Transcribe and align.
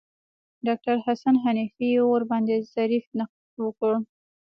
ډاکتر 0.67 0.95
حسن 1.05 1.35
حنفي 1.43 1.89
ورباندې 2.11 2.55
ظریف 2.73 3.05
نقد 3.19 3.43
وکړ. 3.65 3.93